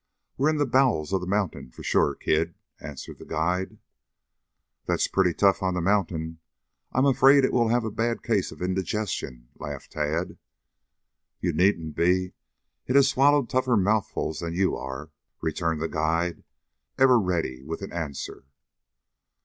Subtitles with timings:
[0.35, 3.77] We're in the bowels of the mountain for sure, kid," answered the guide.
[4.87, 6.39] "That's pretty tough on the mountain.
[6.91, 10.39] I'm afraid it will have a bad case of indigestion," laughed Tad.
[11.39, 12.33] "You needn't be.
[12.87, 16.45] It has swallowed tougher mouthfuls than you are," returned the guide,
[16.97, 18.45] ever ready with an answer.